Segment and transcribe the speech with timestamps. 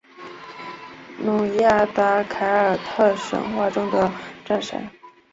[1.19, 4.11] 努亚达凯尔特神话中的
[4.43, 4.89] 战神。